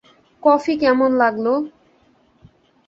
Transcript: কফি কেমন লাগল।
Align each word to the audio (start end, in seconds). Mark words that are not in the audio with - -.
কফি 0.43 0.73
কেমন 0.81 1.09
লাগল। 1.21 1.45